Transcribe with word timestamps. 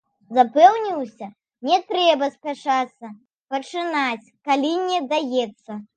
Запэўніўся, 0.35 1.27
не 1.69 1.77
трэба 1.91 2.29
спяшацца 2.37 3.11
пачынаць, 3.57 4.31
калі 4.49 4.73
не 4.91 4.99
даецца. 5.13 5.83